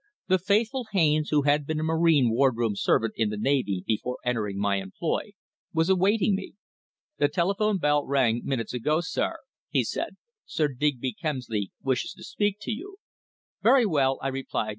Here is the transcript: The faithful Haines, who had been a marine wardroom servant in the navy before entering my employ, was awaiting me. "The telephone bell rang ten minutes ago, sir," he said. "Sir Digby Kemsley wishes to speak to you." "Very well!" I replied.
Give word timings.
The 0.29 0.39
faithful 0.39 0.87
Haines, 0.93 1.29
who 1.29 1.43
had 1.43 1.67
been 1.67 1.79
a 1.79 1.83
marine 1.83 2.31
wardroom 2.31 2.75
servant 2.75 3.13
in 3.17 3.29
the 3.29 3.37
navy 3.37 3.83
before 3.85 4.17
entering 4.25 4.57
my 4.57 4.77
employ, 4.77 5.33
was 5.75 5.89
awaiting 5.89 6.33
me. 6.33 6.55
"The 7.19 7.27
telephone 7.27 7.77
bell 7.77 8.03
rang 8.07 8.41
ten 8.41 8.47
minutes 8.49 8.73
ago, 8.73 9.01
sir," 9.01 9.37
he 9.69 9.83
said. 9.83 10.17
"Sir 10.43 10.69
Digby 10.69 11.13
Kemsley 11.13 11.69
wishes 11.83 12.13
to 12.13 12.23
speak 12.23 12.57
to 12.61 12.71
you." 12.71 12.97
"Very 13.61 13.85
well!" 13.85 14.17
I 14.23 14.29
replied. 14.29 14.69